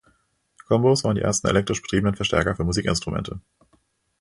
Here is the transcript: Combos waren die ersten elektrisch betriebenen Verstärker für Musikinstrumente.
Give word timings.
Combos 0.67 1.03
waren 1.03 1.13
die 1.15 1.21
ersten 1.21 1.45
elektrisch 1.47 1.79
betriebenen 1.83 2.15
Verstärker 2.15 2.55
für 2.55 2.63
Musikinstrumente. 2.63 3.39